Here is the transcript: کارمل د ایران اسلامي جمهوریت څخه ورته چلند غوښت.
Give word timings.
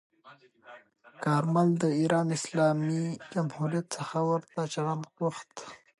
کارمل 1.23 1.67
د 1.81 1.83
ایران 1.99 2.27
اسلامي 2.37 3.03
جمهوریت 3.33 3.85
څخه 3.97 4.17
ورته 4.31 4.59
چلند 4.73 5.03
غوښت. 5.17 5.51